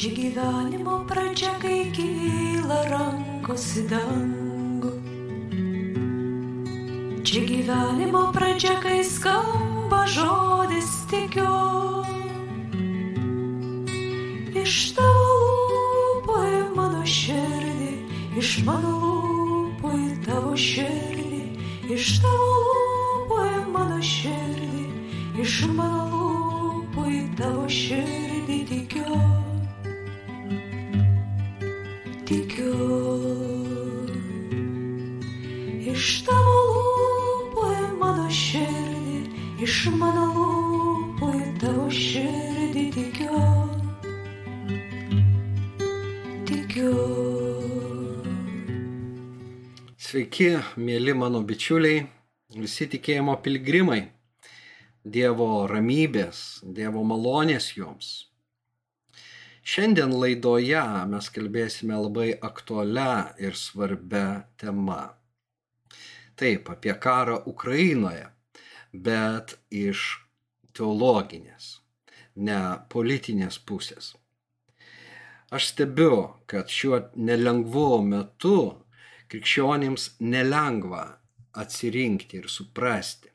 [0.00, 4.92] Čia gyvenimo pradžia, kai kyla rankos į dangų.
[7.20, 11.44] Čia gyvenimo pradžia, kai skamba žodis tikiu.
[14.56, 17.92] Iš tavo lūpų į mano širdį,
[18.40, 21.44] iš mano lūpų į tavo širdį,
[21.92, 24.88] iš tavo lūpų į mano širdį,
[25.44, 28.64] iš mano lūpų į tavo širdį.
[28.72, 29.49] Tikiu.
[50.40, 52.06] Sveiki, mėly mano bičiuliai,
[52.56, 54.06] visi tikėjimo pilgrimai.
[55.04, 58.08] Dievo ramybės, Dievo malonės jums.
[59.60, 60.80] Šiandien laidoje
[61.12, 64.24] mes kalbėsime labai aktualią ir svarbę
[64.56, 65.12] temą.
[66.40, 68.30] Taip, apie karą Ukrainoje,
[68.92, 70.24] bet iš
[70.72, 71.82] teologinės,
[72.36, 74.14] ne politinės pusės.
[75.52, 78.60] Aš stebiu, kad šiuo nelengvu metu
[79.30, 81.04] krikščionims nelengva
[81.60, 83.30] atsirinkti ir suprasti,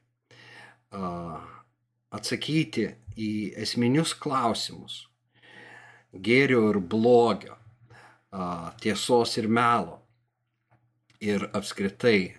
[2.15, 3.31] atsakyti į
[3.63, 5.03] esminius klausimus
[6.15, 7.55] gėrio ir blogio,
[8.81, 10.01] tiesos ir melo.
[11.23, 12.35] Ir apskritai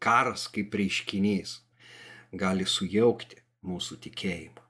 [0.00, 1.56] karas kaip reiškinys
[2.36, 4.62] gali sujaukti mūsų tikėjimą.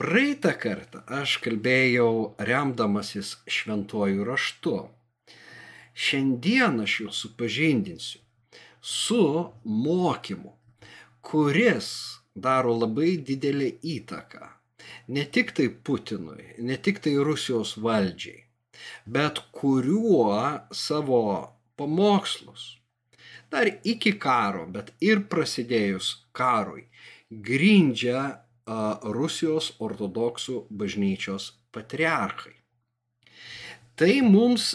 [0.00, 4.76] Praeitą kartą aš kalbėjau remdamasis šventuoju raštu.
[5.92, 8.20] Šiandien aš jūs supažindinsiu
[8.80, 9.22] su
[9.64, 10.56] mokymu,
[11.20, 11.92] kuris
[12.34, 14.48] daro labai didelį įtaką
[15.08, 18.44] ne tik tai Putinui, ne tik tai Rusijos valdžiai,
[19.06, 20.36] bet kuriuo
[20.72, 21.24] savo
[21.76, 22.78] pamokslus
[23.52, 26.86] dar iki karo, bet ir prasidėjus karui,
[27.28, 28.22] grindžia
[29.16, 32.54] Rusijos ortodoksų bažnyčios patriarchai.
[33.98, 34.72] Tai mums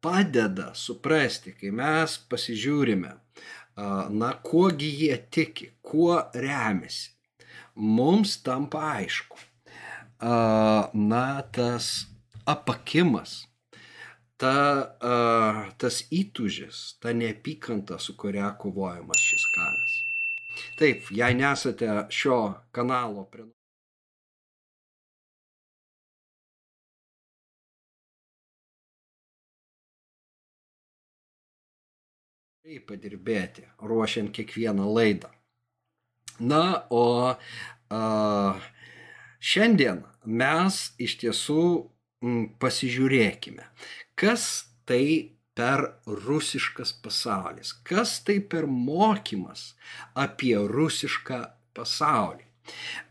[0.00, 3.12] padeda suprasti, kai mes pasižiūrime,
[4.20, 7.12] na, kuogi jie tiki, kuo remiasi.
[7.80, 9.38] Mums tampa aišku,
[10.20, 11.24] na,
[11.54, 11.92] tas
[12.48, 13.46] apakimas,
[14.40, 14.56] ta,
[15.80, 19.96] tas įtužis, ta neapykanta, su kuria kovojamas šis karas.
[20.76, 22.42] Taip, jei nesate šio
[22.74, 23.46] kanalo prie.
[32.78, 35.30] Padirbėti, ruošiant kiekvieną laidą.
[36.40, 38.00] Na, o a,
[39.40, 41.64] šiandien mes iš tiesų
[42.24, 43.66] m, pasižiūrėkime,
[44.16, 44.46] kas
[44.88, 49.74] tai per rusiškas pasaulis, kas tai per mokymas
[50.14, 51.42] apie rusišką
[51.76, 52.46] pasaulį.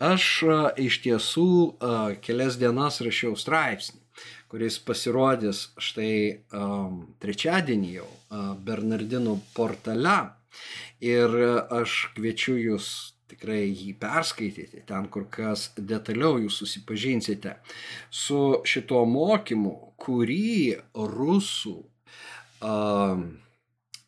[0.02, 3.99] Aš a, iš tiesų a, kelias dienas rašiau straipsnį
[4.50, 6.14] kuris pasirodys štai
[6.58, 10.18] um, trečiadienį jau uh, Bernardinų portale.
[11.06, 11.36] Ir
[11.72, 12.88] aš kviečiu jūs
[13.30, 17.54] tikrai jį perskaityti, ten kur kas detaliau jūs susipažinsite
[18.10, 21.78] su šituo mokymu, kurį rusų,
[22.66, 23.22] uh,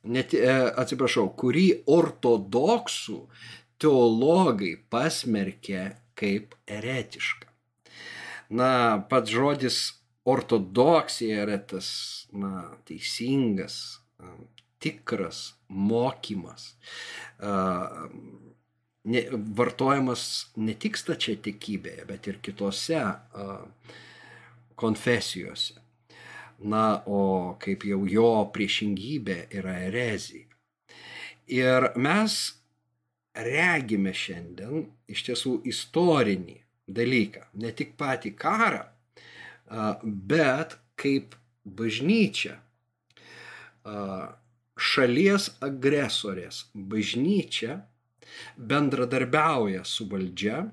[0.03, 0.35] net,
[0.83, 3.19] atsiprašau, kurį ortodoksų
[3.81, 5.85] teologai pasmerkė
[6.17, 7.47] kaip eretišką.
[8.51, 9.77] Na, pats žodis
[10.25, 11.89] ortodoksija yra tas,
[12.31, 13.77] na, teisingas,
[14.81, 16.75] tikras mokymas.
[19.03, 19.21] Ne,
[19.57, 20.23] vartojamas
[20.61, 23.01] ne tik stačia tikybėje, bet ir kitose
[24.77, 25.79] konfesijose.
[26.61, 30.45] Na, o kaip jau jo priešingybė yra erezija.
[31.49, 32.35] Ir mes
[33.33, 36.59] regime šiandien iš tiesų istorinį
[36.91, 38.83] dalyką, ne tik patį karą,
[40.03, 41.35] bet kaip
[41.65, 42.57] bažnyčia,
[44.81, 47.81] šalies agresorės bažnyčia
[48.57, 50.65] bendradarbiauja su valdžia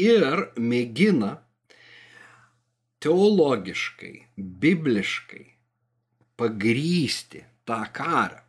[0.00, 1.36] ir mėgina
[3.02, 5.46] teologiškai, bibliškai
[6.38, 8.40] pagrysti tą karą.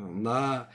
[0.00, 0.66] Na,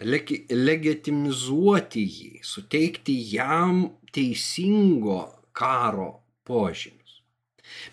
[0.00, 5.20] legitimizuoti jį, suteikti jam teisingo
[5.56, 6.10] karo
[6.46, 6.97] požymius.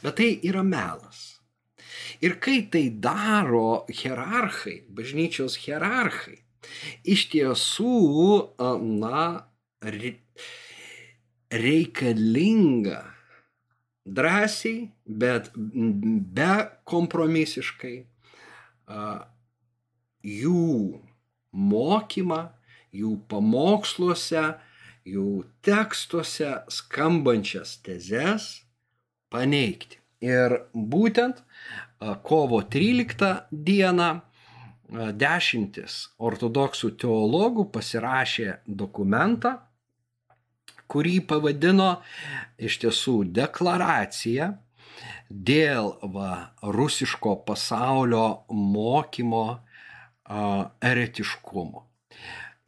[0.04, 1.36] Bet tai yra melas.
[2.24, 6.40] Ir kai tai daro hierarchai, bažnyčios hierarchai,
[7.04, 7.98] iš tiesų,
[8.82, 9.26] na,
[11.52, 13.02] reikalinga
[14.06, 16.52] drąsiai, bet be
[16.90, 17.96] kompromisiškai
[20.26, 20.68] jų
[21.56, 22.42] mokymą,
[22.96, 24.46] jų pamoksluose,
[25.06, 25.30] jų
[25.66, 28.65] tekstuose skambančias tezes
[29.34, 30.00] paneigti.
[30.26, 31.42] Ir būtent
[32.26, 34.10] kovo 13 dieną
[35.18, 39.56] dešimtis ortodoksų teologų pasirašė dokumentą,
[40.88, 41.90] kurį pavadino
[42.62, 44.52] iš tiesų deklaracija
[45.30, 49.48] dėl va, rusiško pasaulio mokymo
[50.82, 51.86] eretiškumo.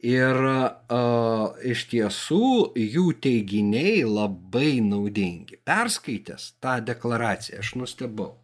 [0.06, 0.98] Ir a,
[1.66, 2.48] iš tiesų
[2.78, 5.58] jų teiginiai labai naudingi.
[5.66, 8.36] Perskaitęs tą deklaraciją aš nustebau,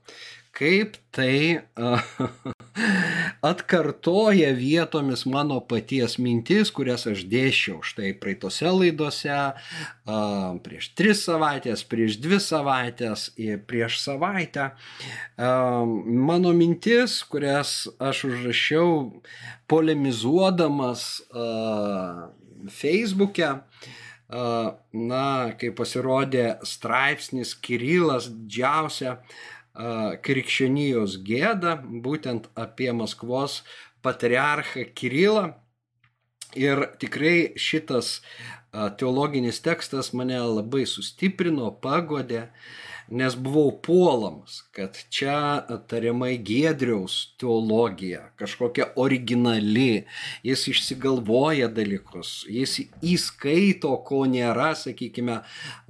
[0.51, 1.63] kaip tai
[3.45, 9.37] atkartoja vietomis mano paties mintis, kurias aš dėšiau štai praeitose laidose,
[10.65, 14.71] prieš tris savaitės, prieš dvi savaitės ir prieš savaitę.
[15.39, 18.95] Mano mintis, kurias aš užrašiau
[19.69, 21.05] polemizuodamas
[22.81, 23.53] Facebook'e,
[24.33, 25.27] na,
[25.61, 29.19] kai pasirodė straipsnis Kirilas didžiausia
[29.75, 33.63] krikščionijos gėdą, būtent apie Maskvos
[34.03, 35.55] patriarchą Kirilą.
[36.55, 38.21] Ir tikrai šitas
[38.99, 42.45] teologinis tekstas mane labai sustiprino, pagodė,
[43.11, 50.05] nes buvau puolamas, kad čia tariamai Gėdriaus teologija, kažkokia originali,
[50.47, 55.41] jis išsigalvoja dalykus, jis įskaito, ko nėra, sakykime,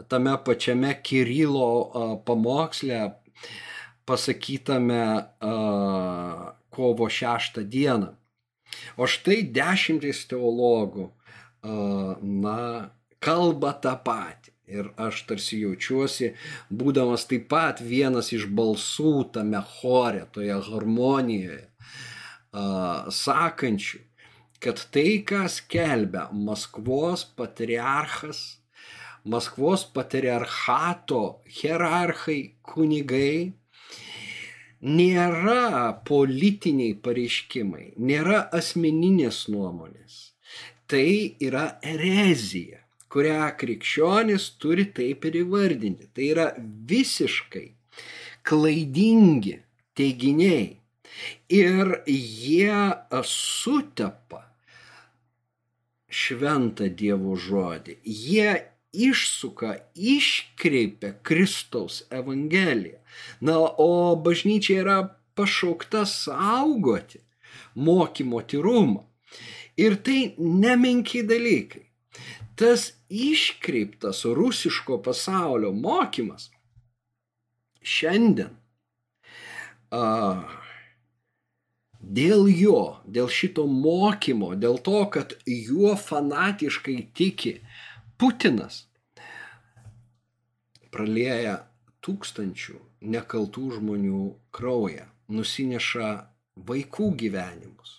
[0.08, 1.68] tame pačiame Kirilo
[2.24, 3.12] pamoksle
[4.06, 8.14] pasakytame uh, kovo 6 dieną.
[8.98, 12.90] O štai dešimtis teologų, uh, na,
[13.22, 14.50] kalba tą patį.
[14.64, 16.30] Ir aš tarsi jaučiuosi,
[16.72, 24.00] būdamas taip pat vienas iš balsų tame chore, toje harmonijoje, uh, sakančių,
[24.64, 28.40] kad tai, ką skelbia Maskvos patriarchas,
[29.28, 33.52] Maskvos patriarchato hierarchai, kunigai,
[34.84, 40.20] nėra politiniai pareiškimai, nėra asmeninės nuomonės.
[40.86, 41.08] Tai
[41.40, 46.10] yra erezija, kurią krikščionis turi taip ir įvardinti.
[46.12, 47.68] Tai yra visiškai
[48.44, 49.58] klaidingi
[49.96, 50.74] teiginiai.
[51.54, 52.80] Ir jie
[53.30, 54.42] sutepa
[56.14, 57.96] šventą Dievo žodį.
[58.04, 58.50] Jie
[58.94, 62.98] išsuka, iškreipia Kristaus Evangeliją.
[63.40, 64.98] Na, o bažnyčia yra
[65.34, 67.20] pašaukta saugoti
[67.74, 69.04] mokymo tyrumą.
[69.76, 71.86] Ir tai nemenki dalykai.
[72.54, 76.52] Tas iškreiptas rusiško pasaulio mokymas
[77.82, 78.54] šiandien
[79.90, 80.02] a,
[82.00, 87.58] dėl jo, dėl šito mokymo, dėl to, kad juo fanatiškai tiki
[88.14, 88.84] Putinas
[90.94, 91.56] pralieja
[92.04, 92.76] tūkstančių
[93.14, 94.20] nekaltų žmonių
[94.54, 96.10] kraują, nusineša
[96.68, 97.96] vaikų gyvenimus.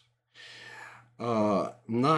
[2.06, 2.16] Na,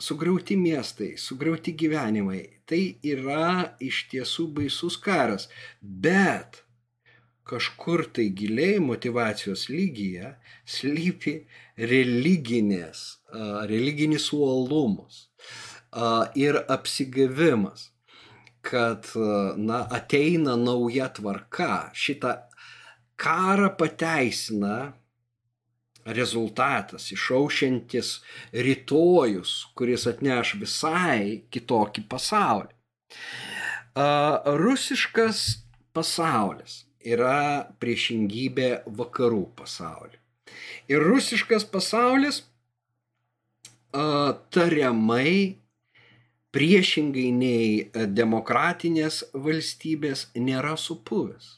[0.00, 2.82] sugriauti miestai, sugriauti gyvenimai, tai
[3.14, 5.48] yra iš tiesų baisus karas,
[5.80, 6.62] bet
[7.48, 10.34] kažkur tai giliai motivacijos lygyje
[10.68, 11.38] slypi
[11.80, 13.04] religinės,
[13.72, 15.26] religinis uolumus
[16.34, 17.90] ir apsigavimas,
[18.62, 19.08] kad
[19.56, 21.90] na, ateina nauja tvarka.
[21.94, 22.36] Šitą
[23.20, 24.92] karą pateisina
[26.04, 28.20] rezultatas, išaušiantis
[28.52, 32.72] rytojus, kuris atneš visai kitokį pasaulį.
[34.62, 35.42] Rusiškas
[35.94, 40.18] pasaulis yra priešingybė vakarų pasauliu.
[40.90, 42.42] Ir rusiškas pasaulis
[43.92, 45.58] tariamai
[46.52, 51.56] priešingai nei e, demokratinės valstybės nėra supuvęs.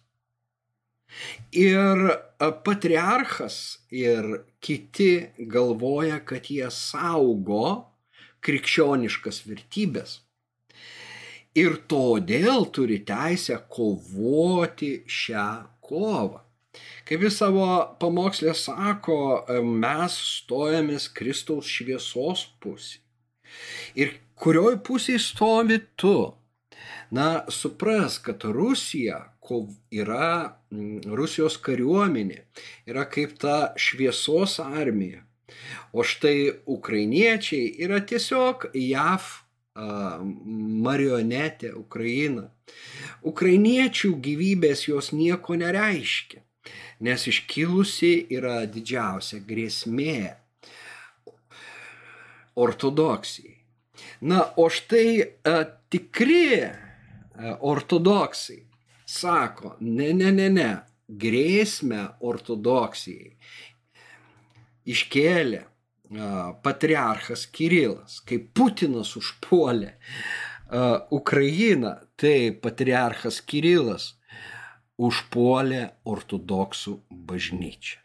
[1.55, 2.19] Ir e,
[2.67, 3.59] patriarchas
[3.95, 7.91] ir kiti galvoja, kad jie saugo
[8.45, 10.21] krikščioniškas vertybės.
[11.55, 15.49] Ir todėl turi teisę kovoti šią
[15.85, 16.43] kovą.
[17.07, 17.67] Kaip jis savo
[18.01, 23.04] pamokslė sako, e, mes stojamės Kristaus šviesos pusė.
[23.95, 26.33] Ir kurioj pusėje stovi tu.
[27.15, 29.21] Na, supras, kad Rusija
[29.93, 32.41] yra, mm, Rusijos kariuomenė
[32.89, 35.23] yra kaip ta šviesos armija.
[35.93, 39.45] O štai ukrainiečiai yra tiesiog JAV
[39.75, 42.49] marionetė Ukraina.
[43.27, 46.41] Ukrainiečių gyvybės jos nieko nereiškia,
[47.01, 50.37] nes iškilusi yra didžiausia grėsmė
[52.57, 53.61] ortodoksijai.
[54.27, 56.71] Na, o štai a, tikri a,
[57.61, 58.63] ortodoksai
[59.07, 60.71] sako, ne, ne, ne, ne,
[61.09, 63.35] grėsmę ortodoksijai
[64.89, 65.63] iškėlė
[66.63, 69.95] patriarchas Kirilas, kai Putinas užpuolė
[71.15, 74.15] Ukrainą, tai patriarchas Kirilas
[75.01, 77.99] užpuolė ortodoksų bažnyčią.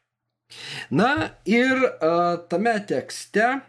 [0.90, 1.84] Na ir
[2.50, 3.60] tame tekste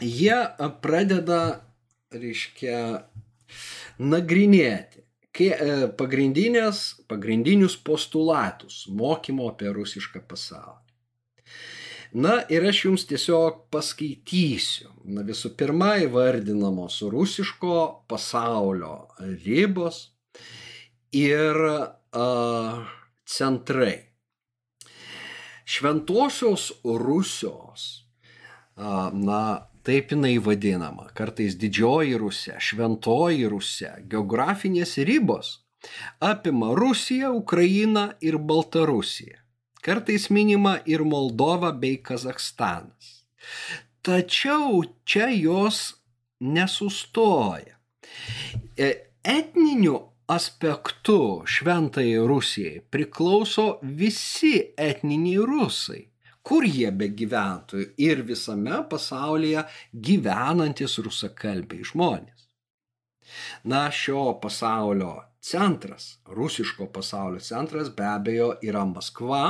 [0.00, 0.38] jie
[0.82, 1.62] pradeda,
[2.12, 2.78] reiškia,
[3.98, 5.02] nagrinėti
[7.08, 10.80] pagrindinius postulatus mokymo apie rusišką pasaulį.
[12.12, 14.90] Na ir aš jums tiesiog paskaitysiu.
[15.08, 19.08] Na visų pirma, įvardinamos rusiško pasaulio
[19.46, 20.10] ribos
[21.16, 22.84] ir uh,
[23.24, 23.96] centrai.
[25.64, 28.04] Šventosios Rusijos,
[28.76, 35.62] uh, na, taip jinai vadinama, kartais didžioji Rusija, šventoji Rusija, geografinės ribos
[36.20, 39.38] apima Rusiją, Ukrainą ir Baltarusiją.
[39.82, 43.24] Kartais minima ir Moldova bei Kazakstanas.
[44.02, 45.94] Tačiau čia jos
[46.40, 47.78] nesustoja.
[48.76, 48.88] E,
[49.24, 56.02] etniniu aspektu šventai Rusijai priklauso visi etniniai rusai,
[56.42, 59.66] kur jie be gyventų ir visame pasaulyje
[60.08, 62.48] gyvenantis rusakalbiai žmonės.
[63.64, 69.44] Na, šio pasaulio centras, rusiško pasaulio centras be abejo yra Maskva,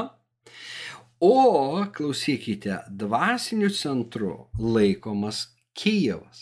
[1.24, 6.40] O, klausykite, dvasiniu centru laikomas Kijevas.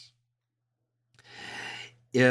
[2.16, 2.30] E,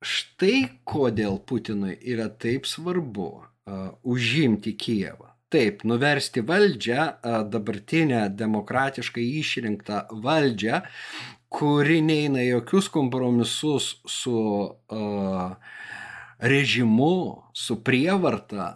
[0.00, 5.35] štai kodėl Putinui yra taip svarbu uh, užimti Kijevą.
[5.56, 7.04] Taip, nuversti valdžią,
[7.48, 10.82] dabartinę demokratiškai išrinktą valdžią,
[11.48, 15.54] kuri neina jokius kompromisus su uh,
[16.38, 18.66] režimu, su prievarta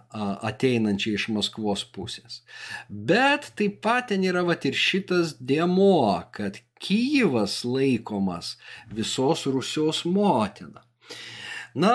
[0.41, 2.41] ateinančia iš Maskvos pusės.
[2.89, 8.55] Bet taip pat ten yra vat ir šitas dėmo, kad Kyivas laikomas
[8.89, 10.87] visos Rusijos motina.
[11.77, 11.93] Na,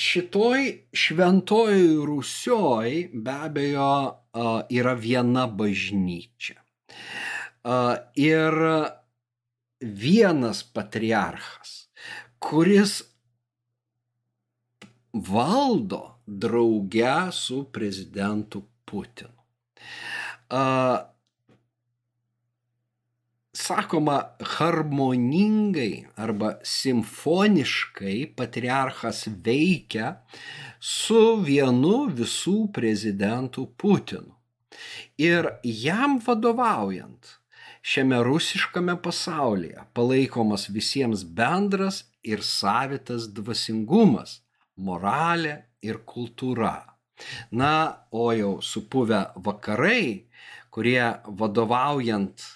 [0.00, 3.92] šitoj šventojoj Rusioj be abejo
[4.72, 6.60] yra viena bažnyčia.
[8.16, 8.56] Ir
[9.80, 11.74] vienas patriarchas,
[12.40, 13.00] kuris
[15.12, 19.36] valdo drauge su prezidentu Putinu.
[23.60, 30.14] Sakoma, harmoningai arba simfoniškai patriarchas veikia
[30.80, 34.32] su vienu visų prezidentų Putinu.
[35.20, 37.34] Ir jam vadovaujant
[37.84, 44.38] šiame rusiškame pasaulyje palaikomas visiems bendras ir savitas dvasingumas
[44.76, 46.78] moralė ir kultūra.
[47.52, 47.74] Na,
[48.10, 50.30] o jau supuvę vakarai,
[50.72, 52.48] kurie vadovaujant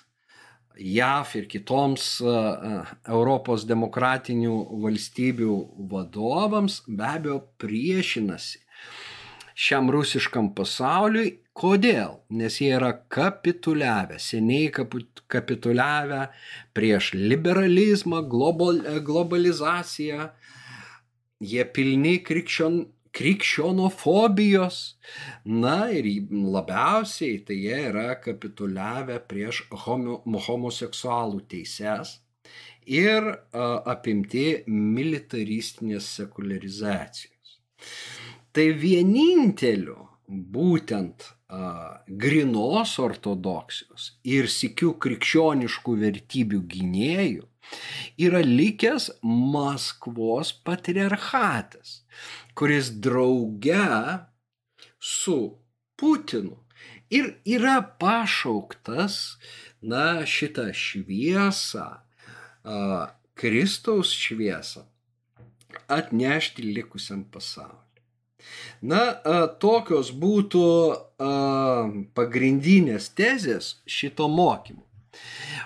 [0.78, 5.56] JAF ir kitoms Europos demokratinių valstybių
[5.90, 8.64] vadovams be abejo priešinasi
[9.54, 11.38] šiam rusiškam pasauliui.
[11.54, 12.16] Kodėl?
[12.34, 14.72] Nes jie yra kapituliavę, seniai
[15.30, 16.24] kapituliavę
[16.74, 20.32] prieš liberalizmą, global, globalizaciją,
[21.38, 22.80] jie pilni krikščion,
[23.14, 24.80] krikščionofobijos.
[25.44, 32.18] Na ir labiausiai tai jie yra kapituliavę prieš homo, homoseksualų teises
[32.86, 33.36] ir a,
[33.94, 37.56] apimti militaristinės sekularizacijos.
[38.54, 39.96] Tai vieninteliu
[40.28, 47.48] būtent a, grinos ortodoksijos ir sikių krikščioniškų vertybių gynėjų
[48.20, 52.02] yra likęs Maskvos patriarchatas,
[52.54, 53.82] kuris drauge
[54.98, 55.58] su
[55.96, 56.56] Putinu
[57.10, 59.36] ir yra pašauktas,
[59.80, 61.86] na, šitą šviesą,
[63.34, 64.84] Kristaus šviesą
[65.88, 67.82] atnešti likusiam pasauliu.
[68.84, 69.00] Na,
[69.60, 70.64] tokios būtų
[72.16, 74.84] pagrindinės tezės šito mokymo.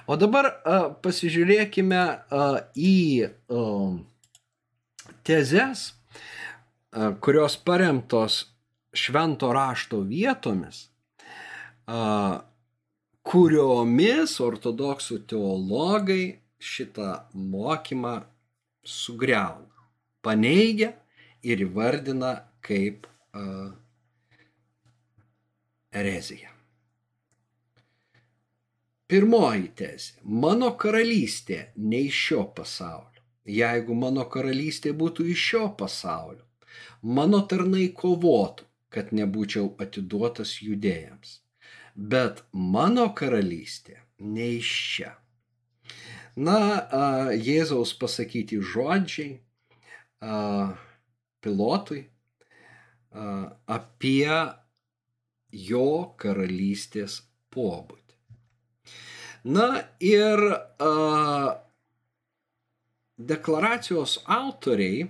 [0.09, 0.51] O dabar
[1.05, 2.03] pasižiūrėkime
[2.79, 2.99] į
[5.29, 5.85] tezes,
[7.21, 8.41] kurios paremtos
[8.93, 10.87] švento rašto vietomis,
[11.87, 12.41] a,
[13.29, 16.23] kuriomis ortodoksų teologai
[16.59, 18.15] šitą mokymą
[18.89, 19.85] sugriauna,
[20.25, 20.95] paneigia
[21.45, 22.33] ir įvardina
[22.65, 23.69] kaip uh,
[25.95, 26.51] ereziją.
[29.09, 30.19] Pirmoji tezė.
[30.25, 33.23] Mano karalystė ne iš šio pasaulio.
[33.49, 36.45] Jeigu mano karalystė būtų iš šio pasaulio,
[37.03, 41.41] mano tarnai kovotų, kad nebūčiau atiduotas judėjams.
[41.95, 45.13] Bet mano karalystė ne iš čia.
[46.39, 46.59] Na,
[47.35, 49.41] Jėzaus pasakyti žodžiai
[51.43, 52.05] pilotui
[53.79, 54.35] apie
[55.51, 55.89] jo
[56.21, 57.23] karalystės
[57.55, 58.05] pobūdį.
[59.49, 59.69] Na
[60.05, 61.57] ir a,
[63.19, 65.07] deklaracijos autoriai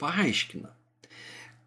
[0.00, 0.72] paaiškina,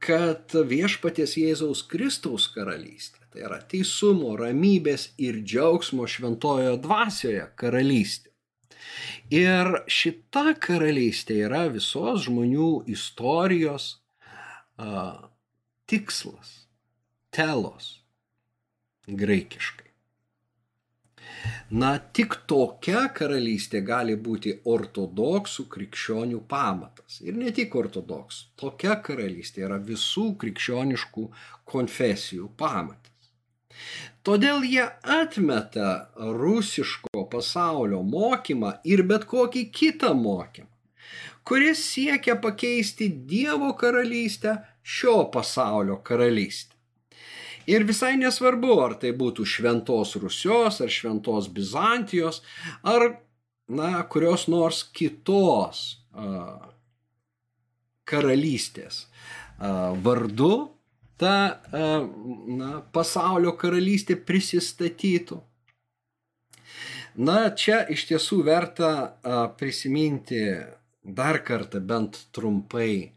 [0.01, 8.31] kad viešpaties Jėzaus Kristaus karalystė, tai yra teisumo, ramybės ir džiaugsmo šventojo dvasioje karalystė.
[9.31, 13.93] Ir šita karalystė yra visos žmonių istorijos
[14.75, 15.29] a,
[15.87, 16.65] tikslas,
[17.31, 17.93] telos,
[19.07, 19.90] graikiškai.
[21.71, 27.21] Na, tik tokia karalystė gali būti ortodoksų krikščionių pamatas.
[27.23, 28.49] Ir ne tik ortodoksų.
[28.59, 31.29] Tokia karalystė yra visų krikščioniškų
[31.71, 33.11] konfesijų pamatas.
[34.27, 34.83] Todėl jie
[35.15, 35.91] atmeta
[36.41, 40.69] rusiško pasaulio mokymą ir bet kokį kitą mokymą,
[41.47, 46.70] kuris siekia pakeisti Dievo karalystę šio pasaulio karalystę.
[47.69, 52.41] Ir visai nesvarbu, ar tai būtų šventos Rusios, ar šventos Bizantijos,
[52.81, 53.21] ar
[53.69, 56.71] na, kurios nors kitos a,
[58.09, 60.71] karalystės a, vardu
[61.21, 61.85] ta a,
[62.57, 65.39] na, pasaulio karalystė prisistatytų.
[67.21, 68.91] Na, čia iš tiesų verta
[69.59, 70.45] prisiminti
[71.03, 73.11] dar kartą bent trumpai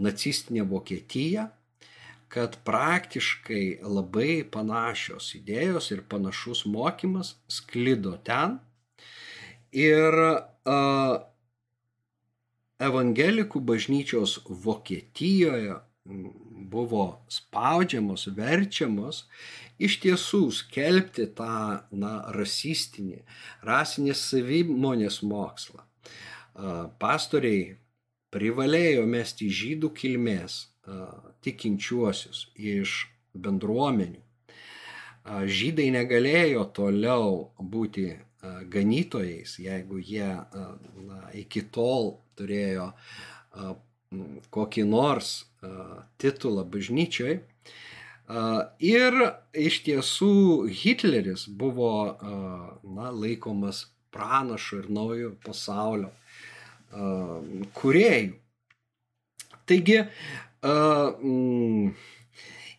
[0.00, 1.44] nacistinę Vokietiją
[2.32, 8.56] kad praktiškai labai panašios idėjos ir panašus mokymas sklido ten.
[9.72, 11.18] Ir uh,
[12.82, 15.76] evangelikų bažnyčios Vokietijoje
[16.72, 19.26] buvo spaudžiamos, verčiamos
[19.82, 23.22] iš tiesų skelbti tą na, rasistinį,
[23.66, 25.84] rasinės savimonės mokslą.
[27.02, 27.76] Pastoriai
[28.34, 30.71] privalėjo mesti žydų kilmės
[31.42, 34.20] tikinčiuosius iš bendruomenių.
[35.46, 38.08] Žydai negalėjo toliau būti
[38.72, 40.34] ganytojais, jeigu jie
[41.06, 42.90] na, iki tol turėjo
[44.50, 45.44] kokį nors
[46.18, 47.38] titulą bažnyčioj.
[48.82, 49.18] Ir
[49.54, 50.34] iš tiesų
[50.74, 51.94] Hitleris buvo
[52.82, 56.10] na, laikomas pranašu ir naujo pasaulio
[57.78, 58.34] kuriejų.
[59.70, 60.02] Taigi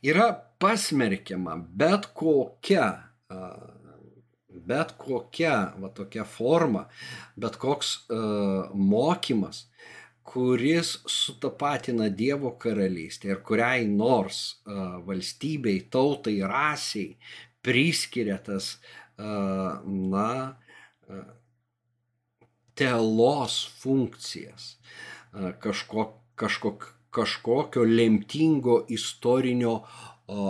[0.03, 0.27] yra
[0.59, 2.87] pasmerkiama bet kokia,
[4.49, 6.87] bet kokia va tokia forma,
[7.35, 8.07] bet koks
[8.73, 9.67] mokymas,
[10.23, 14.61] kuris sutapatina Dievo karalystę ir kuriai nors
[15.03, 17.17] valstybei, tautai, rasiai
[17.63, 18.77] priskiria tas,
[19.17, 20.55] na,
[22.75, 24.77] telos funkcijas,
[25.59, 26.07] kažko,
[26.39, 29.75] kažkok, kažkokio lemtingo istorinio
[30.27, 30.47] o,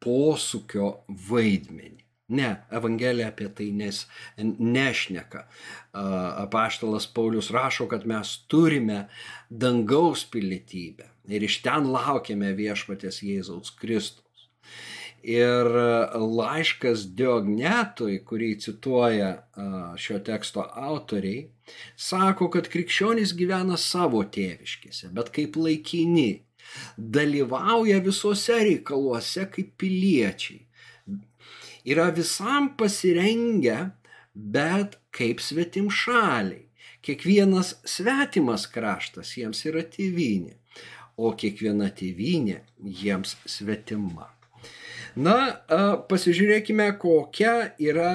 [0.00, 0.90] posūkio
[1.28, 2.00] vaidmenį.
[2.30, 4.04] Ne, Evangelija apie tai nes,
[4.38, 5.46] nešneka.
[6.44, 9.08] Apaštalas Paulius rašo, kad mes turime
[9.50, 14.46] dangaus pilietybę ir iš ten laukiame viešpatės Jėzaus Kristus.
[15.20, 15.68] Ir
[16.16, 19.34] laiškas Diognetui, kurį cituoja
[20.00, 21.50] šio teksto autoriai,
[21.96, 26.40] sako, kad krikščionys gyvena savo tėviškėse, bet kaip laikini,
[26.96, 30.64] dalyvauja visuose reikaluose kaip piliečiai.
[31.84, 33.90] Yra visam pasirengę,
[34.34, 36.66] bet kaip svetim šaliai.
[37.00, 40.58] Kiekvienas svetimas kraštas jiems yra tėvynė,
[41.16, 42.60] o kiekviena tėvynė
[43.04, 44.28] jiems svetima.
[45.20, 45.36] Na,
[46.08, 48.12] pasižiūrėkime, kokia yra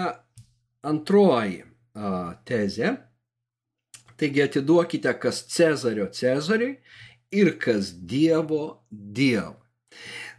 [0.86, 1.62] antroji
[2.48, 2.96] tezė.
[4.15, 6.78] Taigi atiduokite, kas Cezario Cezariui
[7.36, 9.60] ir kas Dievo Dievui.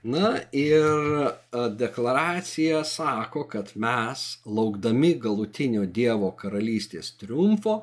[0.07, 0.93] Na ir
[1.77, 7.81] deklaracija sako, kad mes, laukdami galutinio Dievo karalystės triumfo,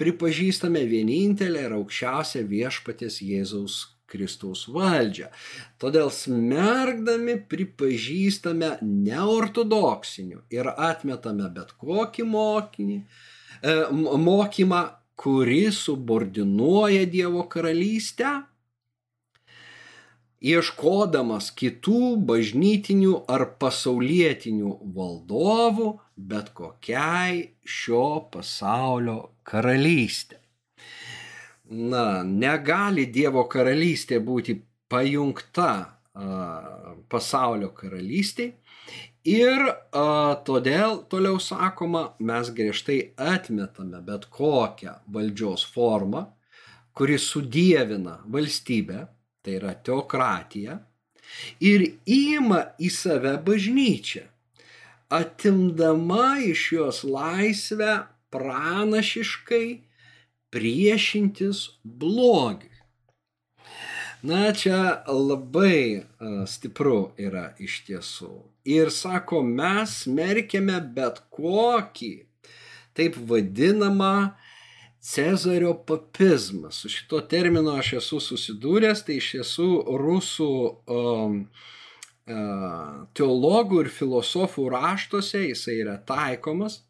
[0.00, 3.78] pripažįstame vienintelę ir aukščiausią viešpatės Jėzaus
[4.14, 5.28] Kristaus valdžią.
[5.82, 13.76] Todėl smergdami pripažįstame neortodoksinių ir atmetame bet kokį mokinį, e,
[14.30, 14.82] mokymą,
[15.18, 18.40] kuris subordinuoja Dievo karalystę
[20.44, 30.43] ieškodamas kitų bažnytinių ar pasaulietinių valdovų bet kokiai šio pasaulio karalystė.
[31.74, 34.54] Na, negali Dievo karalystė būti
[34.90, 36.26] pajungta a,
[37.10, 38.52] pasaulio karalystiai
[39.26, 40.04] ir a,
[40.46, 46.28] todėl toliau sakoma, mes griežtai atmetame bet kokią valdžios formą,
[46.94, 49.08] kuri sudėvina valstybę,
[49.42, 50.78] tai yra teokratija,
[51.58, 54.28] ir įima į save bažnyčią,
[55.10, 59.66] atimdama iš jos laisvę pranašiškai
[60.54, 62.70] priešintis blogiui.
[64.24, 66.06] Na, čia labai
[66.48, 68.30] stipru yra iš tiesų.
[68.64, 72.14] Ir sako, mes smerkėme bet kokį
[72.96, 74.32] taip vadinamą
[75.04, 76.78] Cezario papizmas.
[76.80, 79.66] Su šito termino aš esu susidūręs, tai iš tiesų
[80.00, 80.52] rusų
[80.88, 81.34] um,
[82.24, 86.80] teologų ir filosofų raštuose jisai yra taikomas.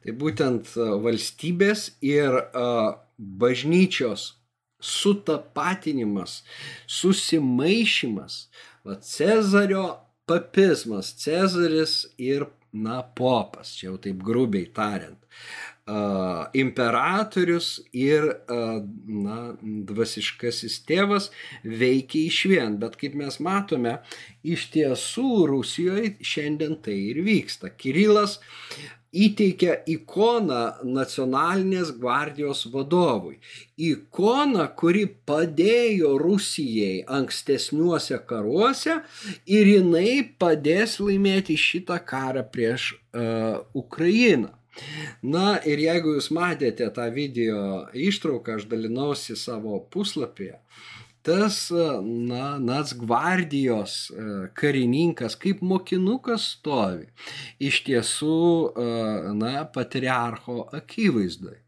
[0.00, 4.34] Tai būtent valstybės ir uh, bažnyčios
[4.80, 6.40] sutapatinimas,
[6.88, 8.46] susimaišymas.
[8.84, 9.84] Va, Cezario
[10.24, 15.20] papizmas, Cezaris ir, na, popas, čia jau taip grubiai tariant
[16.54, 21.30] imperatorius ir na, dvasiškasis tėvas
[21.64, 22.76] veikia iš vien.
[22.80, 23.98] Bet kaip mes matome,
[24.42, 27.72] iš tiesų Rusijoje šiandien tai ir vyksta.
[27.74, 28.38] Kirilas
[29.10, 33.40] įteikia ikoną nacionalinės gvardijos vadovui.
[33.80, 39.00] Ikona, kuri padėjo Rusijai ankstesniuose karuose
[39.50, 44.54] ir jinai padės laimėti šitą karą prieš uh, Ukrainą.
[45.22, 50.60] Na ir jeigu jūs matėte tą video ištrauką, aš dalinausi savo puslapyje,
[51.26, 51.70] tas,
[52.02, 57.08] na, Nacgvardijos e, karininkas kaip mokinukas stovi
[57.62, 58.90] iš tiesų, e,
[59.40, 61.58] na, patriarcho akivaizdoj.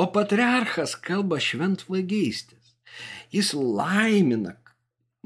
[0.00, 2.74] O patriarchas kalba šventvagystės.
[3.34, 4.58] Jis laimina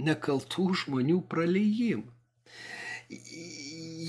[0.01, 2.19] nekaltų žmonių praleimą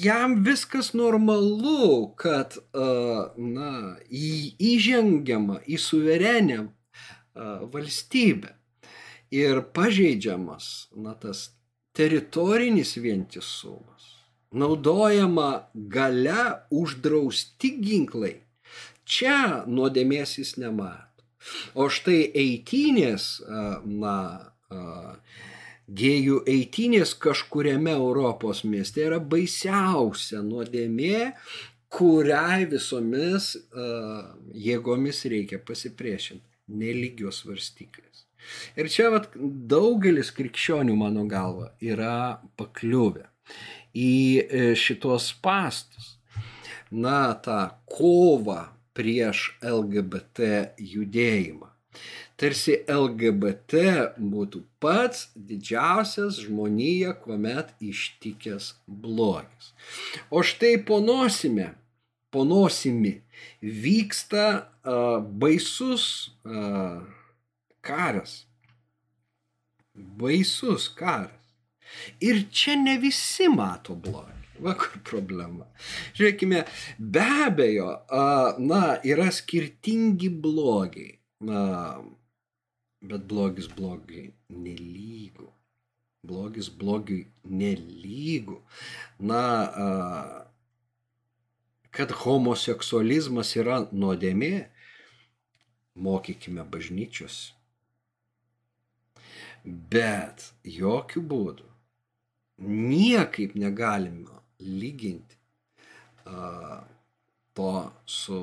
[0.04, 2.58] jam viskas normalu, kad
[3.38, 3.72] na,
[4.10, 6.60] įžengiama į suverenę
[7.74, 8.59] valstybę
[9.32, 11.50] ir pažeidžiamas na, tas
[11.94, 14.06] teritorinis vientisumas,
[14.52, 18.36] naudojama gale uždrausti ginklai.
[19.10, 21.26] Čia nuodėmės jis nemato.
[21.74, 23.40] O štai eitynės,
[23.86, 24.16] na,
[25.90, 31.34] gėjų eitynės kažkuriame Europos mieste yra baisiausia nuodėmė,
[31.90, 33.56] kuriai visomis
[34.54, 36.46] jėgomis reikia pasipriešinti.
[36.70, 38.29] Nelygios varstyklės.
[38.80, 43.28] Ir čia vat, daugelis krikščionių, mano galva, yra pakliuvę
[43.98, 46.16] į e, šitos pastus.
[46.90, 48.64] Na, tą kovą
[48.98, 51.70] prieš LGBT judėjimą
[52.40, 53.84] tarsi LGBT
[54.18, 59.74] būtų pats didžiausias žmonija, kuomet ištikęs blogis.
[60.32, 61.74] O štai ponosime,
[62.32, 63.20] ponosimi
[63.60, 66.06] vyksta uh, baisus
[66.46, 67.04] uh,
[67.82, 68.44] karas.
[69.94, 71.54] Baisus karas.
[72.22, 74.36] Ir čia ne visi mato blogį.
[74.60, 75.66] Va kur problema.
[76.18, 76.66] Žiūrėkime,
[77.00, 77.92] be abejo,
[78.60, 81.14] na, yra skirtingi blogiai.
[81.48, 81.62] Na,
[83.02, 85.48] Bet blogis blogiui nelygu.
[86.24, 88.58] Blogis blogiui nelygu.
[89.20, 89.44] Na,
[91.96, 94.52] kad homoseksualizmas yra nuodėmė,
[95.96, 97.40] mokykime bažnyčios.
[99.70, 101.68] Bet jokių būdų
[102.70, 105.38] niekaip negalime lyginti
[106.26, 106.82] uh,
[107.54, 107.74] to
[108.06, 108.40] su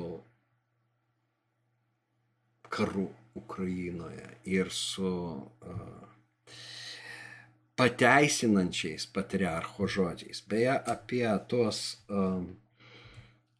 [2.69, 6.07] karu Ukrainoje ir su uh,
[7.77, 10.41] pateisinančiais patriarcho žodžiais.
[10.49, 12.47] Beje, apie tuos um,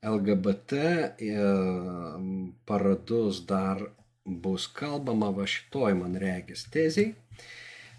[0.02, 0.74] LGBT
[1.20, 3.84] um, paradus dar
[4.26, 7.14] bus kalbama va šitoj man regis teziai,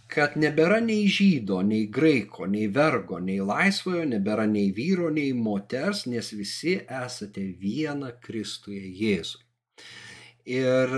[0.09, 6.07] kad nebėra nei žydo, nei graiko, nei vergo, nei laisvojo, nebėra nei vyro, nei moters,
[6.09, 9.45] nes visi esate viena Kristuje Jėzui.
[10.49, 10.95] Ir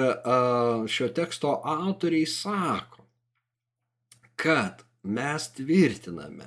[0.87, 3.03] šio teksto autoriai sako,
[4.39, 6.47] kad mes tvirtiname,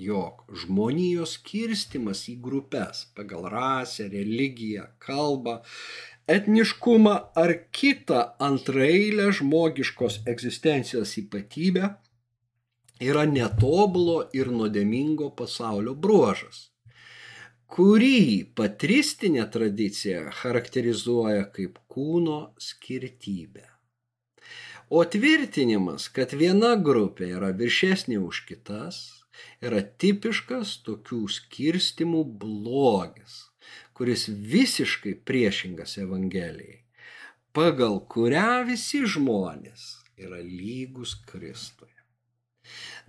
[0.00, 5.58] jog žmonijos skirstimas į grupės pagal rasę, religiją, kalbą,
[6.28, 11.94] etniškumą ar kitą antraeilę žmogiškos egzistencijos ypatybę
[13.00, 16.68] yra netobulo ir nuodėmingo pasaulio bruožas,
[17.70, 23.66] kurį patristinė tradicija charakterizuoja kaip kūno skirtybę.
[24.90, 28.98] O tvirtinimas, kad viena grupė yra viršesnė už kitas,
[29.62, 33.49] yra tipiškas tokių skirstimų blogis,
[34.00, 36.78] kuris visiškai priešingas Evangelijai,
[37.52, 39.82] pagal kurią visi žmonės
[40.16, 41.90] yra lygus Kristui.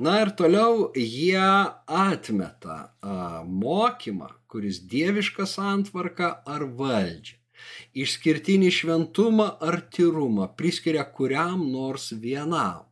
[0.03, 1.45] Na ir toliau jie
[1.87, 3.15] atmeta a,
[3.47, 7.37] mokymą, kuris dievišką santvarką ar valdžią,
[8.03, 12.83] išskirtinį šventumą ar tyrumą priskiria kuriam nors vienam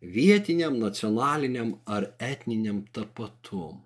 [0.00, 3.85] vietiniam, nacionaliniam ar etniniam tapatumui.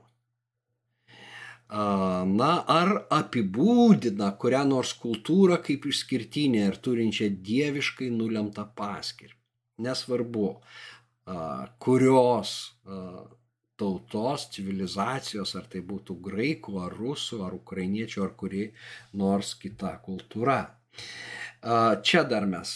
[1.70, 9.36] Na, ar apibūdina kurią nors kultūrą kaip išskirtinę ir turinčią dieviškai nulemtą paskirtį.
[9.86, 10.48] Nesvarbu,
[11.78, 12.54] kurios
[13.80, 18.64] tautos, civilizacijos, ar tai būtų graikų, ar rusų, ar ukrainiečių, ar kuri
[19.16, 20.58] nors kita kultūra.
[22.02, 22.72] Čia dar mes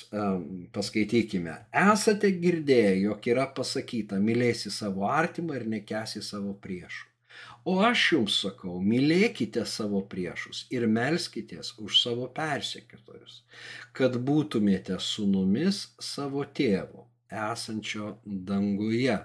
[0.73, 1.57] paskaitykime.
[1.83, 7.11] Esate girdėję, jog yra pasakyta, mylėsi savo artimą ir nekesi savo priešų.
[7.65, 13.41] O aš jums sakau, mylėkite savo priešus ir melskitės už savo persekiotojus,
[13.97, 19.17] kad būtumėte sunumis savo tėvo esančio danguje.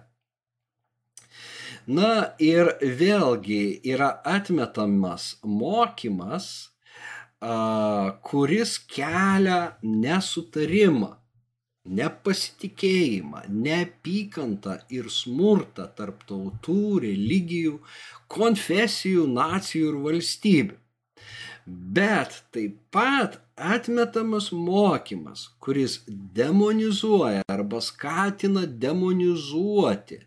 [1.89, 6.49] Na ir vėlgi yra atmetamas mokymas,
[8.23, 11.18] kuris kelia nesutarimą,
[11.89, 17.79] nepasitikėjimą, neapykantą ir smurtą tarp tautų, religijų,
[18.29, 20.79] konfesijų, nacijų ir valstybių.
[21.99, 30.23] Bet taip pat atmetamas mokymas, kuris demonizuoja arba skatina demonizuoti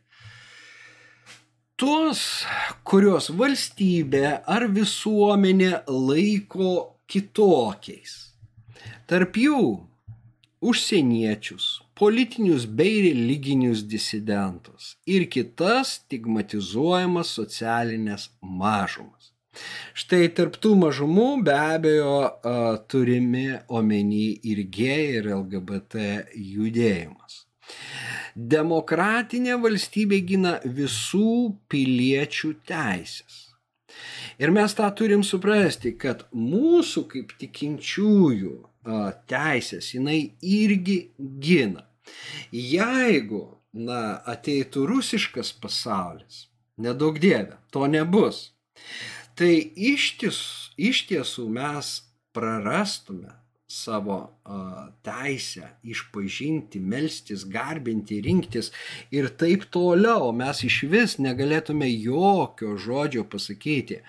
[1.82, 2.20] tuos,
[2.86, 6.74] kuriuos valstybė ar visuomenė laiko
[7.10, 8.12] kitokiais.
[9.10, 9.62] Tarp jų
[10.62, 19.32] užsieniečius, politinius bei religinius disidentus ir kitas stigmatizuojamas socialinės mažumas.
[19.92, 22.14] Štai tarptų mažumų be abejo
[22.88, 27.42] turimi omeny ir gėjai, ir LGBT judėjimas.
[28.32, 33.42] Demokratinė valstybė gina visų piliečių teisės.
[34.40, 38.54] Ir mes tą turim suprasti, kad mūsų kaip tikinčiųjų
[39.30, 40.98] teisės jinai irgi
[41.42, 41.86] gina.
[42.52, 46.46] Jeigu na, ateitų rusiškas pasaulis,
[46.82, 48.50] nedaug dievė, to nebus
[49.34, 50.40] tai iš, ties,
[50.76, 51.94] iš tiesų mes
[52.36, 53.32] prarastume
[53.72, 58.68] savo uh, teisę išpažinti, melstis, garbinti, rinktis
[59.14, 60.28] ir taip toliau.
[60.36, 64.02] Mes iš vis negalėtume jokio žodžio pasakyti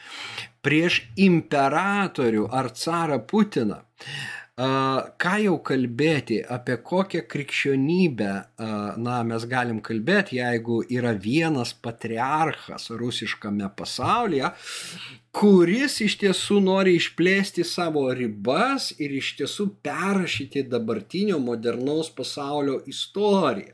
[0.64, 3.80] prieš imperatorių ar carą Putiną.
[3.80, 8.34] Uh, Ką jau kalbėti, apie kokią krikščionybę,
[9.02, 14.52] na, mes galim kalbėti, jeigu yra vienas patriarchas rusiškame pasaulyje,
[15.34, 23.74] kuris iš tiesų nori išplėsti savo ribas ir iš tiesų perrašyti dabartinio modernaus pasaulio istoriją.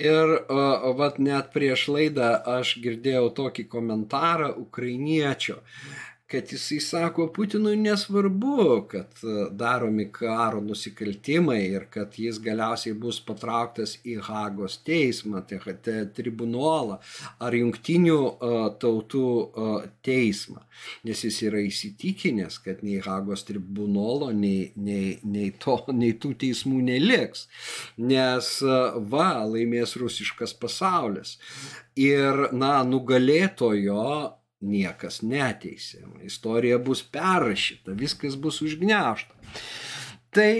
[0.00, 5.58] Ir uh, vat net prieš laidą aš girdėjau tokį komentarą ukrainiečio.
[5.60, 12.94] Uh, kad jisai sako, Putinui nesvarbu, kad e, daromi karo nusikaltimai ir kad jis galiausiai
[12.94, 15.58] bus patrauktas į Hagos teismą, tai
[16.14, 17.00] tribunolą
[17.42, 20.62] ar jungtinių uh, tautų uh, teismą.
[21.04, 26.80] Nes jis yra įsitikinęs, kad nei Hagos tribunolo, nei, nei, nei, to, nei tų teismų
[26.92, 27.48] neliks.
[27.98, 28.52] Nes
[29.12, 31.38] va, laimės rusiškas pasaulis.
[31.98, 36.04] Ir, na, nugalėtojo niekas neteisė.
[36.24, 39.34] Istorija bus perrašyta, viskas bus užgneušta.
[40.30, 40.52] Tai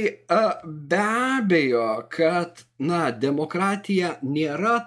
[0.64, 1.02] be
[1.38, 4.80] abejo, kad, na, demokratija nėra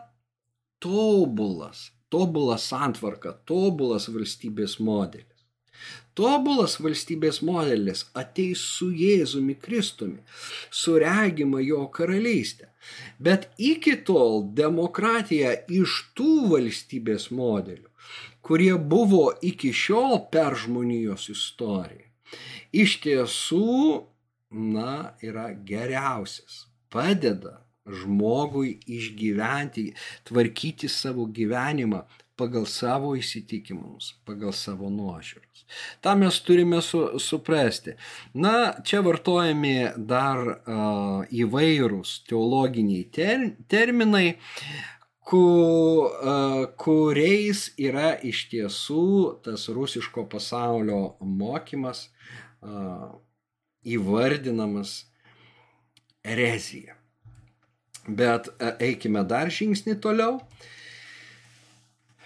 [0.84, 5.30] tobulas, tobula santvarka, tobulas valstybės modelis.
[6.14, 10.20] Tobulas valstybės modelis ateis su Jėzumi Kristumi,
[10.70, 12.70] suregima jo karalystę.
[13.24, 17.93] Bet iki tol demokratija iš tų valstybės modelių
[18.44, 22.10] kurie buvo iki šiol per žmonijos istoriją,
[22.76, 24.04] iš tiesų,
[24.54, 29.90] na, yra geriausias, padeda žmogui išgyventi,
[30.28, 32.04] tvarkyti savo gyvenimą
[32.40, 35.66] pagal savo įsitikimus, pagal savo nuožiūros.
[36.02, 37.94] Ta mes turime su, suprasti.
[38.34, 44.40] Na, čia vartojami dar uh, įvairūs teologiniai ter, terminai,
[45.28, 45.44] ku,
[46.08, 49.06] uh, kuriais yra iš tiesų
[49.46, 52.08] tas rusiško pasaulio mokymas
[52.62, 53.14] uh,
[53.84, 54.98] įvardinamas
[56.24, 56.98] erezija.
[58.08, 58.50] Bet
[58.84, 60.42] eikime dar žingsnį toliau.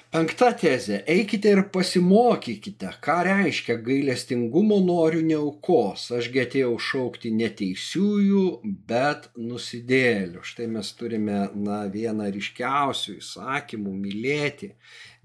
[0.07, 1.01] Penkta tezė.
[1.11, 6.05] Eikite ir pasimokykite, ką reiškia gailestingumo noriu neaukos.
[6.15, 8.45] Ašgi atėjau šaukti neteisiųjų,
[8.87, 10.45] bet nusidėlių.
[10.47, 14.71] Štai mes turime na, vieną ryškiausių įsakymų- mylėti,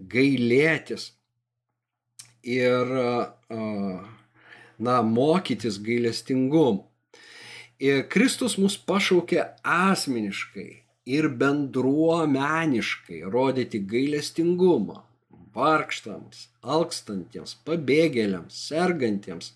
[0.02, 1.12] gailėtis
[2.42, 2.94] ir
[3.48, 6.88] na, mokytis gailestingumu.
[7.78, 15.02] Ir Kristus mus pašaukė asmeniškai ir bendruomeniškai rodyti gailestingumą
[15.52, 19.52] vargštams, alkstantiems, pabėgėliams, sergantiems,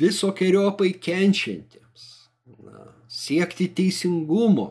[0.00, 2.06] visokiojopai kenčiantiems,
[2.64, 4.70] na, siekti teisingumo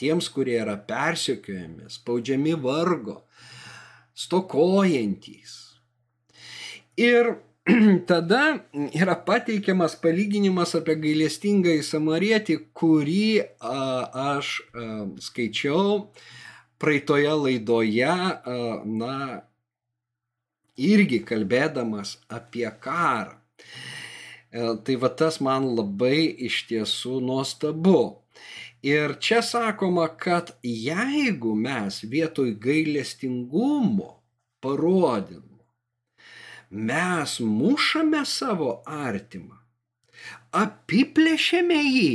[0.00, 3.22] tiems, kurie yra persekiojami, spaudžiami vargo,
[4.18, 5.56] stokojantys.
[7.00, 7.36] Ir
[8.10, 13.76] tada yra pateikiamas palyginimas apie gailestingą į samarietį, kurį a,
[14.34, 14.86] aš a,
[15.22, 16.08] skaičiau
[16.82, 19.18] praeitoje laidoje, a, na,
[20.74, 23.38] irgi kalbėdamas apie karą.
[24.50, 28.18] E, tai va tas man labai iš tiesų nuostabu.
[28.82, 34.16] Ir čia sakoma, kad jeigu mes vietoj gailestingumo
[34.58, 35.51] parodym
[36.72, 39.58] mes mušame savo artimą,
[40.56, 42.14] apiplėšėme jį.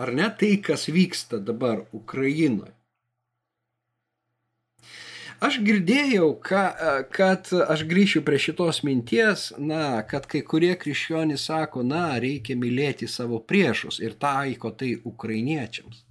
[0.00, 2.72] Ar ne tai, kas vyksta dabar Ukrainoje?
[5.42, 6.62] Aš girdėjau, ka,
[7.12, 13.08] kad aš grįšiu prie šitos minties, na, kad kai kurie krikščionys sako, na, reikia mylėti
[13.10, 16.04] savo priešus ir taiko tai ukrainiečiams,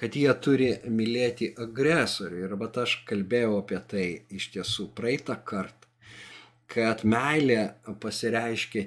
[0.00, 2.42] kad jie turi mylėti agresorių.
[2.46, 4.08] Ir bet aš kalbėjau apie tai
[4.40, 5.81] iš tiesų praeitą kartą
[6.70, 8.86] kad meilė pasireiškia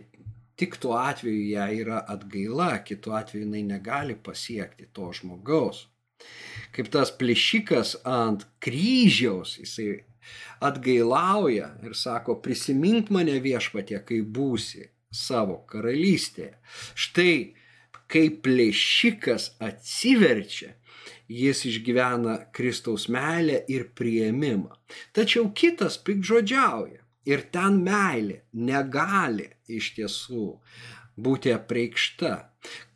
[0.55, 5.85] tik tuo atveju ją yra atgaila, kitu atveju jinai negali pasiekti to žmogaus.
[6.75, 10.05] Kaip tas plėšikas ant kryžiaus, jisai
[10.63, 16.55] atgailauja ir sako, prisimink mane viešpatie, kai būsi savo karalystėje.
[16.95, 17.35] Štai,
[18.11, 20.73] kai plėšikas atsiverčia,
[21.31, 24.75] jis išgyvena Kristaus meilę ir prieimimą.
[25.15, 30.49] Tačiau kitas pikžodžiauja Ir ten meilė negali iš tiesų
[31.15, 32.33] būti apreikšta.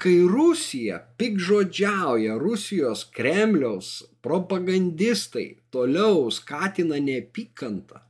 [0.02, 3.92] Kai Rusija pikžodžiauja, Rusijos Kremliaus
[4.26, 8.02] propagandistai toliau skatina neapykantą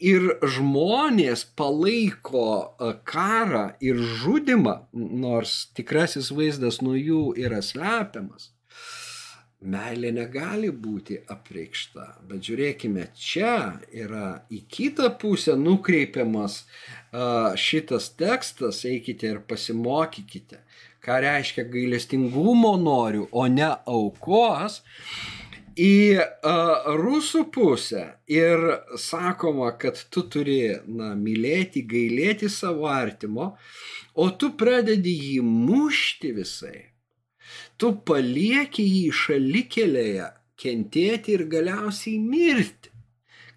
[0.00, 8.50] ir žmonės palaiko e, karą ir žudimą, nors tikrasis vaizdas nuo jų yra slepiamas,
[9.60, 12.06] meilė negali būti apreikšta.
[12.28, 16.62] Bet žiūrėkime, čia yra į kitą pusę nukreipiamas
[17.60, 20.62] šitas tekstas, eikite ir pasimokykite,
[21.04, 24.80] ką reiškia gailestingumo noriu, o ne aukos.
[25.80, 28.58] Į uh, rusų pusę ir
[29.00, 33.54] sakoma, kad tu turi na, mylėti, gailėti savo artimo,
[34.12, 36.89] o tu pradedi jį mušti visai
[37.80, 40.28] tu palieki jį šalikelėje
[40.60, 42.92] kentėti ir galiausiai mirti.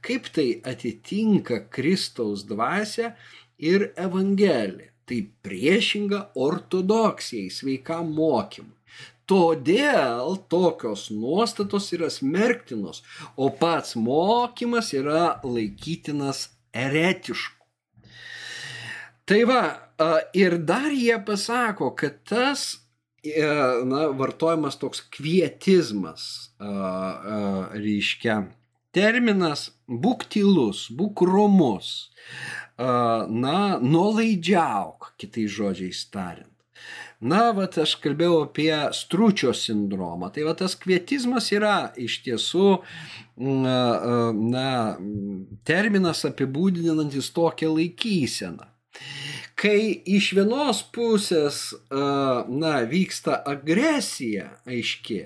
[0.04, 3.14] Kaip tai atitinka Kristaus dvasia
[3.60, 4.92] ir Evangelija?
[5.04, 8.78] Tai priešinga ortodoksijai, sveikam mokymui.
[9.28, 13.02] Todėl tokios nuostatos yra smerktinos,
[13.36, 17.64] o pats mokymas yra laikytinas eretišku.
[19.24, 19.64] Tai va,
[20.36, 22.83] ir dar jie pasako, kad tas
[23.86, 28.42] na, vartojamas toks kvietizmas, reiškia
[28.94, 32.12] terminas būk tylus, būk romus,
[32.78, 36.50] na, nuolaidžiauk, kitais žodžiais tariant.
[37.24, 40.28] Na, vat aš kalbėjau apie stručio sindromą.
[40.36, 42.74] Tai va tas kvietizmas yra iš tiesų,
[43.40, 44.68] na,
[45.64, 48.73] terminas apibūdinantis tokią laikyseną
[49.60, 51.60] kai iš vienos pusės,
[51.92, 55.20] na, vyksta agresija aiški,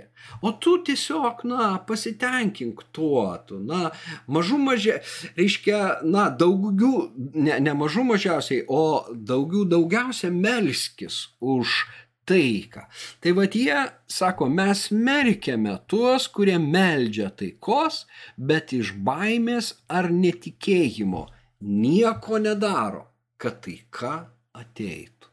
[0.43, 3.91] o tu tiesiog, na, pasitenkink tuo, tu, na,
[4.31, 4.99] mažų mažia,
[5.39, 11.85] reiškia, na, daugiau, ne, ne mažų mažiausiai, o daugiau daugiausia melskis už
[12.27, 12.83] taiką.
[13.23, 13.79] Tai vad jie
[14.11, 18.03] sako, mes merkiame tuos, kurie meldžia taikos,
[18.37, 21.27] bet iš baimės ar netikėjimo
[21.61, 23.07] nieko nedaro,
[23.41, 24.13] kad taika
[24.57, 25.31] ateitų.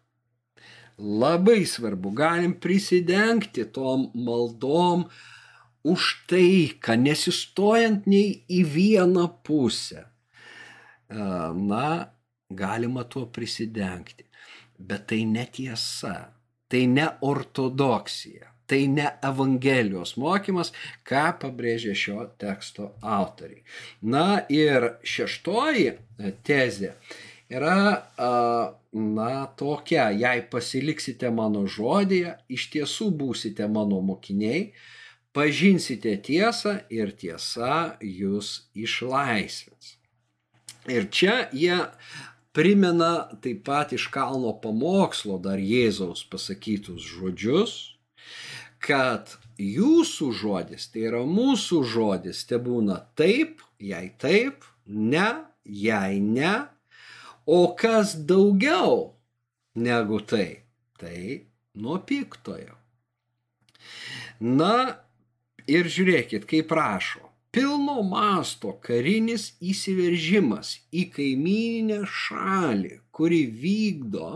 [0.95, 5.09] Labai svarbu, galim prisidengti tom maldom
[5.85, 10.05] už taiką, nesistojant nei į vieną pusę.
[11.11, 11.89] Na,
[12.49, 14.29] galima tuo prisidengti.
[14.79, 16.15] Bet tai netiesa
[16.75, 20.73] tai ne ortodoksija, tai ne Evangelijos mokymas,
[21.07, 23.63] ką pabrėžė šio teksto autoriai.
[24.03, 25.93] Na ir šeštoji
[26.47, 26.95] tezė
[27.53, 28.07] yra,
[28.93, 34.73] na, tokia, jei pasiliksite mano žodėje, iš tiesų būsite mano mokiniai,
[35.35, 39.97] pažinsite tiesą ir tiesa jūs išlaisvins.
[40.91, 41.81] Ir čia jie
[42.55, 47.73] primena taip pat iš kalno pamokslo dar Jėzaus pasakytus žodžius,
[48.85, 55.29] kad jūsų žodis, tai yra mūsų žodis, te būna taip, jei taip, ne,
[55.65, 56.53] jei ne,
[57.47, 59.15] o kas daugiau
[59.75, 60.65] negu tai,
[60.99, 62.77] tai nuo piktojo.
[64.41, 65.01] Na
[65.71, 67.25] ir žiūrėkit, kaip prašo
[67.55, 74.31] pilno masto karinis įsiveržimas į kaimininę šalį, kuri vykdo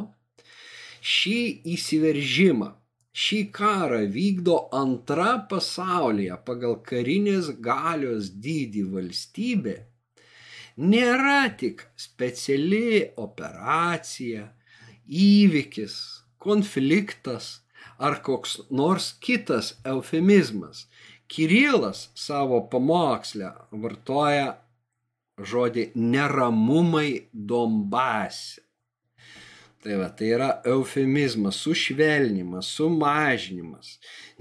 [1.03, 1.41] šį
[1.75, 2.75] įsiveržimą.
[3.19, 9.75] Šį karą vykdo antra pasaulyje pagal karinės galios dydį valstybė,
[10.79, 14.49] nėra tik speciali operacija,
[15.09, 15.99] įvykis,
[16.39, 17.59] konfliktas
[17.99, 20.87] ar koks nors kitas eufemizmas,
[21.29, 23.51] Kirilas savo pamoksle
[23.83, 24.55] vartoja
[25.51, 27.11] žodį neramumai
[27.51, 28.63] Dombase.
[29.79, 33.93] Tai va, tai yra eufemizmas, sušvelnimas, sumažinimas.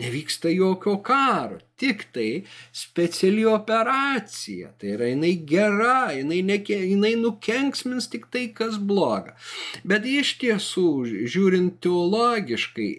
[0.01, 2.41] Nevyksta jokio karo, tik tai
[2.73, 4.71] speciali operacija.
[4.81, 9.37] Tai yra jinai gera, jinai, neke, jinai nukenksmins tik tai, kas bloga.
[9.85, 10.89] Bet iš tiesų,
[11.29, 12.91] žiūrint teologiškai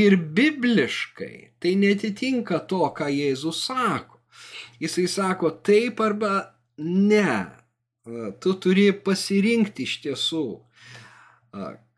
[0.00, 4.22] ir bibliškai, tai netitinka to, ką Jėzus sako.
[4.80, 7.42] Jisai sako taip arba ne.
[8.40, 10.46] Tu turi pasirinkti iš tiesų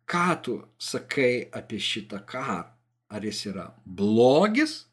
[0.09, 2.69] ką tu sakai apie šitą karą?
[3.09, 4.85] Ar jis yra blogis?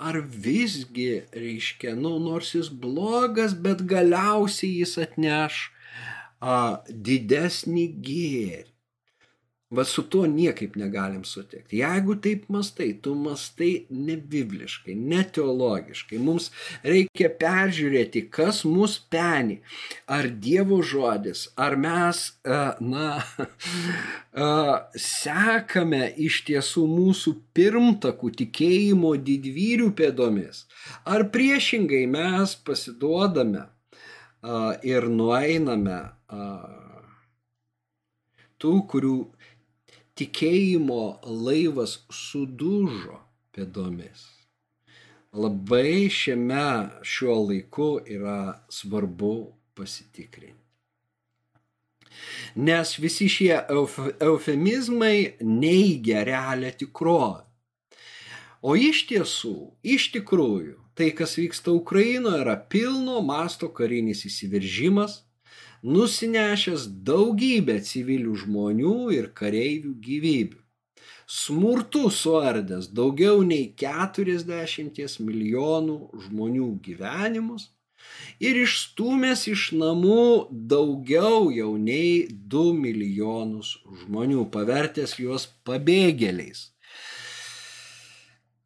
[0.00, 5.58] Ar visgi, reiškia, nu, nors jis blogas, bet galiausiai jis atneš
[6.40, 8.69] a, didesnį gėrį.
[9.70, 11.78] Va su tuo niekaip negalim sutikti.
[11.78, 16.18] Jeigu taip mastai, tu mastai ne bibliškai, ne teologiškai.
[16.18, 16.48] Mums
[16.82, 19.60] reikia peržiūrėti, kas mus peni.
[20.10, 23.12] Ar Dievo žodis, ar mes, e, na,
[23.46, 24.50] e,
[25.06, 30.64] sekame iš tiesų mūsų pirmtakų tikėjimo didvyrių pėdomis.
[31.06, 33.70] Ar priešingai mes pasiduodame e,
[34.96, 36.02] ir nueiname
[38.60, 39.14] tų, kurių
[40.20, 43.18] tikėjimo laivas sudužo
[43.56, 44.26] pėdomis.
[45.32, 49.34] Labai šiame šiuo laiku yra svarbu
[49.78, 50.58] pasitikrinti.
[52.56, 53.54] Nes visi šie
[54.26, 57.46] eufemizmai neigia realią tikrovę.
[58.60, 59.54] O iš tiesų,
[59.86, 65.22] iš tikrųjų, tai, kas vyksta Ukrainoje, yra pilno masto karinis įsiveržimas,
[65.82, 70.60] nusinešęs daugybę civilių žmonių ir kareivių gyvybių.
[71.30, 77.68] Smurtu suardęs daugiau nei 40 milijonų žmonių gyvenimus
[78.42, 86.66] ir išstumęs iš namų daugiau jau nei 2 milijonus žmonių, pavertęs juos pabėgėliais.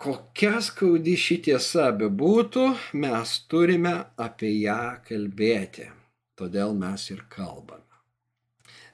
[0.05, 2.65] Kokia skaudi ši tiesa bebūtų,
[3.05, 5.93] mes turime apie ją kalbėti
[6.39, 7.83] todėl mes ir kalbame.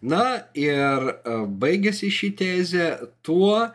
[0.01, 0.25] Na
[0.57, 2.87] ir e, baigėsi ši tezė
[3.27, 3.69] tuo,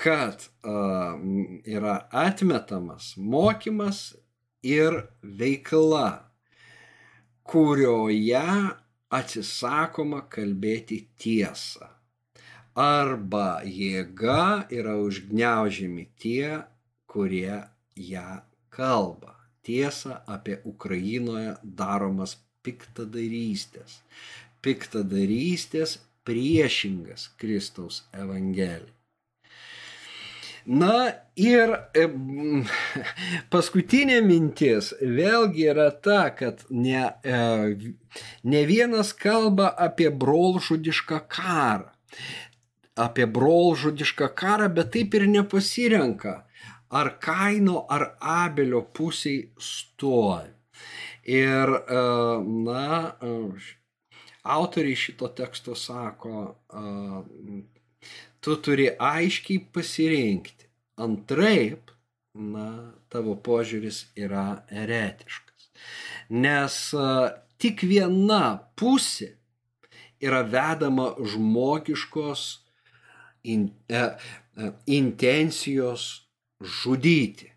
[0.00, 1.18] kad uh,
[1.66, 4.14] yra atmetamas mokymas
[4.62, 6.30] ir veikla,
[7.42, 8.44] kurioje
[9.10, 11.90] atsisakoma kalbėti tiesą.
[12.80, 16.62] Arba jėga yra užgneužiami tie,
[17.10, 17.58] kurie
[17.96, 18.40] ją
[18.70, 19.34] kalba.
[19.66, 24.00] Tiesa apie Ukrainoje daromas piktadarystės.
[24.64, 25.98] Piktadarystės
[26.28, 28.90] priešingas Kristaus Evangelijai.
[30.70, 30.96] Na
[31.40, 31.72] ir
[33.52, 37.38] paskutinė mintis vėlgi yra ta, kad ne, e,
[38.44, 41.88] ne vienas kalba apie brolžudišką karą.
[43.00, 46.34] apie brolžudišką karą, bet taip ir nepasirenka,
[46.90, 50.50] ar Kaino, ar Abelio pusiai stovi.
[51.28, 52.02] Ir, e,
[52.64, 53.16] na,
[54.42, 56.44] autoriai šito teksto sako,
[58.40, 60.68] tu turi aiškiai pasirinkti.
[61.00, 61.92] Antraip,
[62.34, 65.68] na, tavo požiūris yra eretiškas.
[66.30, 66.80] Nes
[67.60, 68.44] tik viena
[68.78, 69.34] pusė
[70.20, 72.42] yra vedama žmogiškos
[73.42, 76.26] in, e, e, intencijos
[76.60, 77.49] žudyti.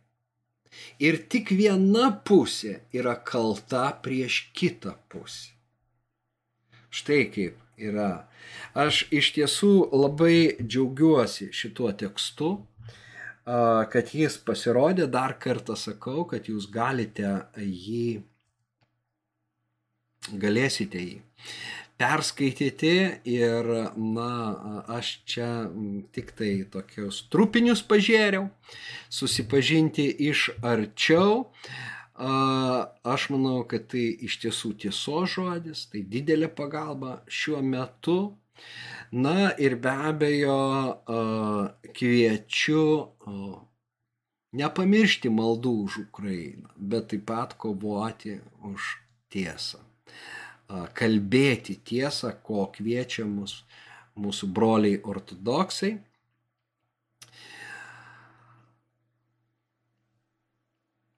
[1.03, 5.51] Ir tik viena pusė yra kalta prieš kitą pusę.
[6.93, 8.27] Štai kaip yra.
[8.77, 12.53] Aš iš tiesų labai džiaugiuosi šituo tekstu,
[13.43, 18.21] kad jis pasirodė, dar kartą sakau, kad jūs galite jį,
[20.39, 21.17] galėsite jį
[22.03, 22.95] perskaityti
[23.31, 24.31] ir, na,
[24.91, 25.49] aš čia
[26.11, 28.49] tik tai tokius trupinius pažiūrėjau,
[29.13, 31.45] susipažinti iš arčiau.
[33.13, 38.19] Aš manau, kad tai iš tiesų tiesos žodis, tai didelė pagalba šiuo metu.
[39.13, 40.59] Na ir be abejo
[41.95, 42.83] kviečiu
[44.59, 48.37] nepamiršti maldų už Ukrainą, bet taip pat kovoti
[48.69, 48.93] už
[49.33, 49.81] tiesą.
[50.97, 53.59] Kalbėti tiesą, ko kviečia mus
[54.17, 55.97] mūsų broliai ortodoksai.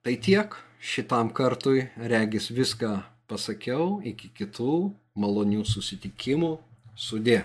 [0.06, 6.56] Tai tiek šitam kartui regis viską pasakiau, iki kitų malonių susitikimų.
[6.96, 7.42] Sudė.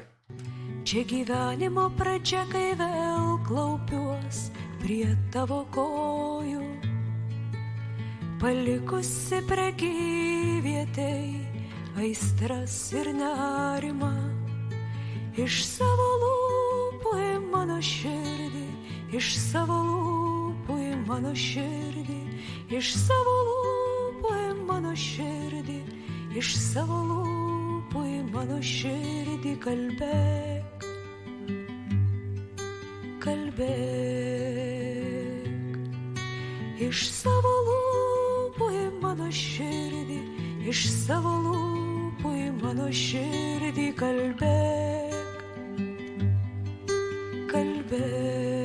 [0.87, 4.45] Čia gyvenimo pradžia, kai vėl klaupiuos
[4.79, 6.63] prie tavo kojų,
[8.39, 11.49] palikusi prekyvietei
[11.97, 14.14] aistras ir nerimą,
[15.38, 18.66] iš savo lūpų į mano širdį,
[19.16, 22.20] iš savo lūpų į mano širdį.
[22.70, 25.78] Iš savo lūpų į mano širdį,
[26.38, 30.84] iš savo lūpų į mano širdį kalbėk,
[33.24, 33.66] kalbėk,
[36.86, 40.10] iš savo lūpų į mano širdį,
[40.71, 45.43] iš savo lūpų į mano širdį kalbėk,
[47.51, 48.60] kalbėk.